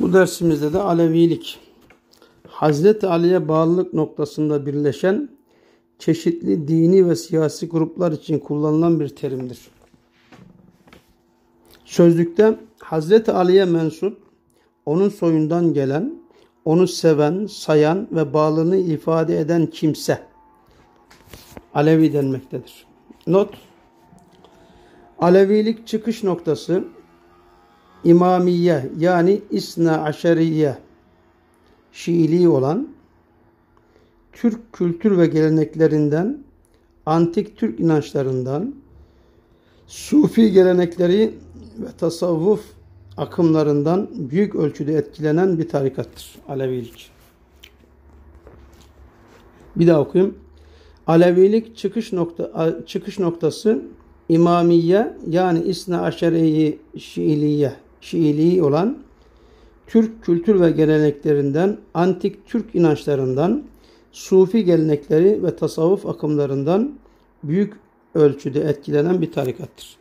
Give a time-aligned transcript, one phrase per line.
[0.00, 1.60] Bu dersimizde de Alevilik,
[2.48, 5.28] Hazreti Ali'ye bağlılık noktasında birleşen
[5.98, 9.58] çeşitli dini ve siyasi gruplar için kullanılan bir terimdir.
[11.84, 14.18] Sözlükte Hazreti Ali'ye mensup,
[14.86, 16.14] onun soyundan gelen,
[16.64, 20.22] onu seven, sayan ve bağlılığını ifade eden kimse
[21.74, 22.86] Alevi denmektedir.
[23.26, 23.54] Not
[25.18, 26.84] Alevilik çıkış noktası
[28.04, 30.78] İmamiye yani İsna Aşeriye
[31.92, 32.88] Şiiliği olan
[34.32, 36.38] Türk kültür ve geleneklerinden,
[37.06, 38.74] antik Türk inançlarından,
[39.86, 41.34] Sufi gelenekleri
[41.78, 42.60] ve tasavvuf
[43.16, 47.10] akımlarından büyük ölçüde etkilenen bir tarikattır Alevilik.
[49.76, 50.34] Bir daha okuyayım.
[51.06, 53.82] Alevilik çıkış nokta çıkış noktası
[54.28, 58.98] İmamiye yani İsna Aşeriye Şiiliye Şiiliği olan
[59.86, 63.62] Türk kültür ve geleneklerinden, antik Türk inançlarından,
[64.12, 66.92] Sufi gelenekleri ve tasavvuf akımlarından
[67.42, 67.74] büyük
[68.14, 69.96] ölçüde etkilenen bir tarikattır.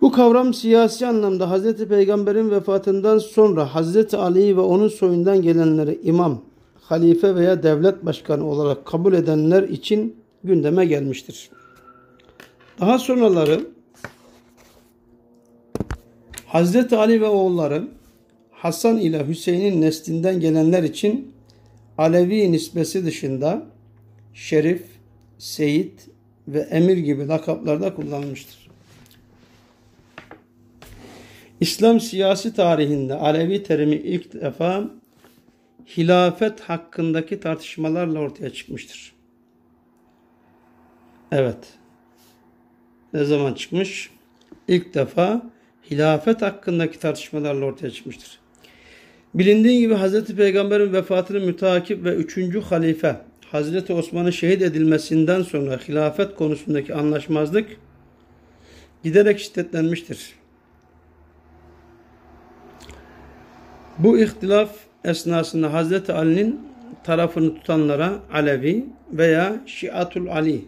[0.00, 1.84] Bu kavram siyasi anlamda Hz.
[1.84, 4.14] Peygamber'in vefatından sonra Hz.
[4.14, 6.40] Ali ve onun soyundan gelenleri imam,
[6.80, 11.50] halife veya devlet başkanı olarak kabul edenler için gündeme gelmiştir.
[12.80, 13.60] Daha sonraları
[16.52, 16.92] Hz.
[16.92, 17.88] Ali ve oğulları
[18.50, 21.34] Hasan ile Hüseyin'in neslinden gelenler için
[21.98, 23.66] Alevi nisbesi dışında
[24.34, 24.82] Şerif,
[25.38, 26.08] Seyit
[26.48, 28.68] ve Emir gibi lakaplarda kullanılmıştır.
[31.60, 34.90] İslam siyasi tarihinde Alevi terimi ilk defa
[35.96, 39.12] hilafet hakkındaki tartışmalarla ortaya çıkmıştır.
[41.32, 41.74] Evet.
[43.12, 44.10] Ne zaman çıkmış?
[44.68, 45.42] İlk defa
[45.90, 48.38] hilafet hakkındaki tartışmalarla ortaya çıkmıştır.
[49.34, 50.24] Bilindiği gibi Hz.
[50.24, 53.16] Peygamber'in vefatını mütakip ve üçüncü halife
[53.50, 57.66] Hazreti Osman'ın şehit edilmesinden sonra hilafet konusundaki anlaşmazlık
[59.04, 60.34] giderek şiddetlenmiştir.
[63.98, 64.70] Bu ihtilaf
[65.04, 66.60] esnasında Hazreti Ali'nin
[67.04, 70.64] tarafını tutanlara Alevi veya Şiatul Ali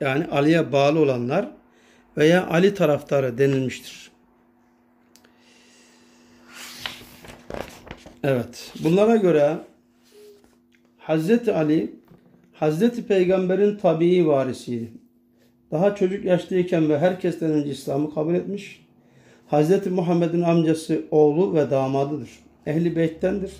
[0.00, 1.48] yani Ali'ye bağlı olanlar
[2.16, 4.10] veya Ali taraftarı denilmiştir.
[8.22, 8.72] Evet.
[8.84, 9.56] Bunlara göre
[10.98, 11.94] Hazreti Ali
[12.52, 14.92] Hazreti Peygamber'in tabii varisiydi.
[15.70, 18.86] Daha çocuk yaştayken ve herkesten önce İslam'ı kabul etmiş.
[19.46, 22.30] Hazreti Muhammed'in amcası, oğlu ve damadıdır.
[22.66, 23.52] Ehli Beyt'tendir.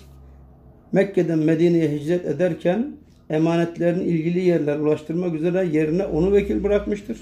[0.91, 2.91] Mekke'den Medine'ye hicret ederken
[3.29, 7.17] emanetlerini ilgili yerler ulaştırmak üzere yerine onu vekil bırakmıştır.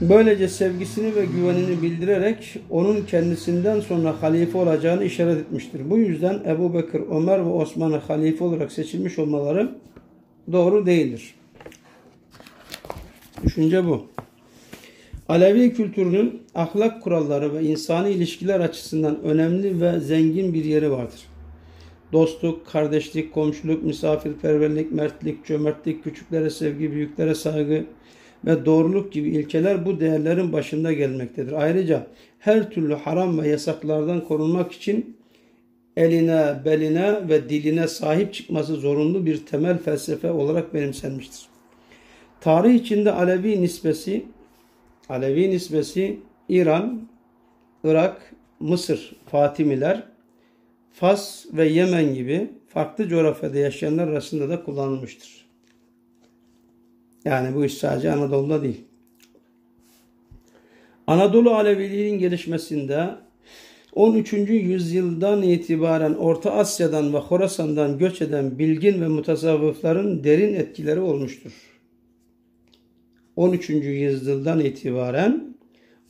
[0.00, 5.90] Böylece sevgisini ve güvenini bildirerek onun kendisinden sonra halife olacağını işaret etmiştir.
[5.90, 9.74] Bu yüzden Ebu Bekir, Ömer ve Osman'ı halife olarak seçilmiş olmaları
[10.52, 11.34] doğru değildir.
[13.44, 14.06] Düşünce bu.
[15.28, 21.20] Alevi kültürünün ahlak kuralları ve insani ilişkiler açısından önemli ve zengin bir yeri vardır.
[22.12, 27.84] Dostluk, kardeşlik, komşuluk, misafirperverlik, mertlik, cömertlik, küçüklere sevgi, büyüklere saygı,
[28.46, 31.52] ve doğruluk gibi ilkeler bu değerlerin başında gelmektedir.
[31.52, 32.06] Ayrıca
[32.38, 35.16] her türlü haram ve yasaklardan korunmak için
[35.96, 41.46] eline, beline ve diline sahip çıkması zorunlu bir temel felsefe olarak benimsenmiştir.
[42.40, 44.24] Tarih içinde Alevi nisbesi
[45.08, 47.08] Alevi nisbesi İran,
[47.84, 50.02] Irak, Mısır, Fatimiler,
[50.92, 55.43] Fas ve Yemen gibi farklı coğrafyada yaşayanlar arasında da kullanılmıştır.
[57.24, 58.80] Yani bu iş sadece Anadolu'da değil.
[61.06, 63.10] Anadolu Aleviliğinin gelişmesinde
[63.92, 64.32] 13.
[64.48, 71.52] yüzyıldan itibaren Orta Asya'dan ve Horasan'dan göç eden bilgin ve mutasavvıfların derin etkileri olmuştur.
[73.36, 73.70] 13.
[73.70, 75.54] yüzyıldan itibaren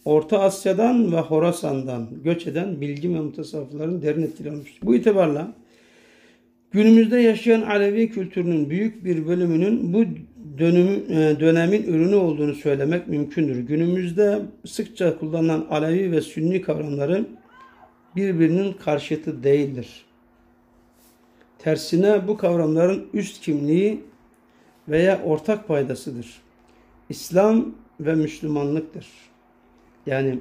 [0.05, 4.79] Orta Asya'dan ve Horasan'dan göç eden bilgin ve mutasavvıfların derin etkileri olmuştur.
[4.83, 5.55] Bu itibarla
[6.71, 10.05] günümüzde yaşayan Alevi kültürünün büyük bir bölümünün bu
[10.59, 13.59] dönüm, e, dönemin ürünü olduğunu söylemek mümkündür.
[13.59, 17.27] Günümüzde sıkça kullanılan Alevi ve Sünni kavramları
[18.17, 20.05] birbirinin karşıtı değildir.
[21.59, 24.01] Tersine bu kavramların üst kimliği
[24.89, 26.43] veya ortak paydasıdır.
[27.09, 29.07] İslam ve Müslümanlıktır.
[30.07, 30.39] Yani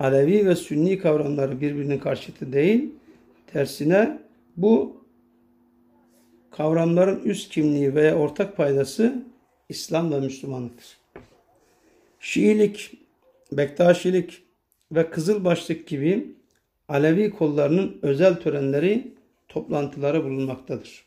[0.00, 2.90] Alevi ve Sünni kavramları birbirinin karşıtı değil,
[3.46, 4.18] tersine
[4.56, 5.04] bu
[6.50, 9.24] kavramların üst kimliği veya ortak paydası
[9.68, 10.96] İslam ve Müslümanlıktır.
[12.20, 12.90] Şiilik,
[13.52, 14.42] Bektaşilik
[14.92, 16.26] ve Kızılbaşlık gibi
[16.88, 19.12] Alevi kollarının özel törenleri,
[19.48, 21.04] toplantıları bulunmaktadır.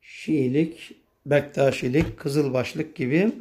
[0.00, 0.92] Şiilik,
[1.26, 3.32] Bektaşilik, Kızılbaşlık gibi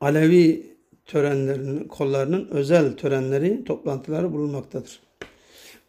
[0.00, 0.66] Alevi
[1.06, 5.00] törenlerinin, kollarının özel törenleri, toplantıları bulunmaktadır.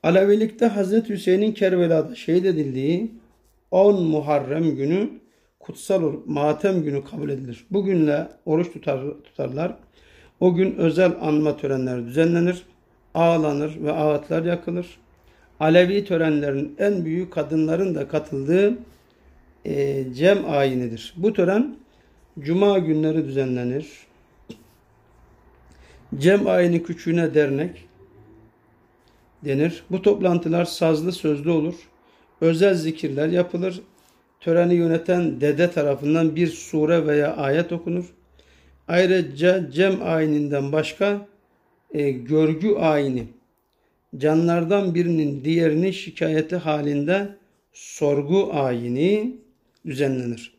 [0.03, 3.11] Alevilikte Hazreti Hüseyin'in Kerbela'da şehit edildiği
[3.71, 5.09] 10 Muharrem günü
[5.65, 7.65] kutsal olup matem günü kabul edilir.
[7.71, 9.77] Bu günle oruç tutar, tutarlar.
[10.39, 12.63] O gün özel anma törenleri düzenlenir.
[13.13, 14.97] Ağlanır ve ağıtlar yakılır.
[15.59, 18.77] Alevi törenlerin en büyük kadınların da katıldığı
[19.65, 21.13] e, cem ayinidir.
[21.17, 21.75] Bu tören
[22.39, 23.87] cuma günleri düzenlenir.
[26.17, 27.85] Cem ayini küçüğüne dernek
[29.45, 29.83] denir.
[29.91, 31.75] Bu toplantılar sazlı sözlü olur.
[32.41, 33.81] Özel zikirler yapılır.
[34.45, 38.05] Töreni yöneten dede tarafından bir sure veya ayet okunur.
[38.87, 41.27] Ayrıca cem ayininden başka
[41.91, 43.27] e, görgü ayini
[44.17, 47.29] canlardan birinin diğerini şikayeti halinde
[47.73, 49.37] sorgu ayini
[49.85, 50.53] düzenlenir.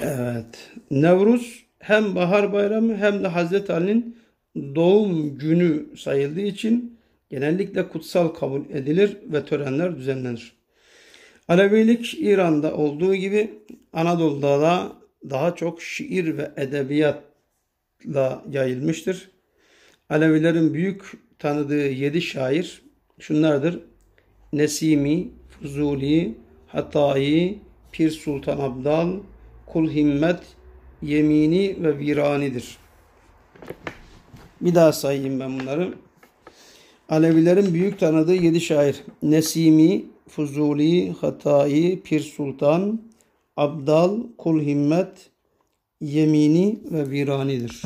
[0.00, 0.70] Evet.
[0.90, 4.16] Nevruz hem bahar bayramı hem de Hazreti Ali'nin
[4.56, 10.59] doğum günü sayıldığı için genellikle kutsal kabul edilir ve törenler düzenlenir.
[11.50, 13.50] Alevilik İran'da olduğu gibi
[13.92, 14.92] Anadolu'da da
[15.30, 19.30] daha çok şiir ve edebiyatla yayılmıştır.
[20.10, 22.82] Alevilerin büyük tanıdığı yedi şair
[23.18, 23.80] şunlardır.
[24.52, 26.34] Nesimi, Fuzuli,
[26.66, 27.58] Hatayi,
[27.92, 29.12] Pir Sultan Abdal,
[29.66, 30.40] Kul Himmet,
[31.02, 32.76] Yemini ve Virani'dir.
[34.60, 35.94] Bir daha sayayım ben bunları.
[37.10, 39.02] Alevilerin büyük tanıdığı yedi şair.
[39.22, 43.00] Nesimi, Fuzuli, Hatayi, Pir Sultan,
[43.56, 45.30] Abdal, Kul Himmet,
[46.00, 47.82] Yemini ve Virani'dir.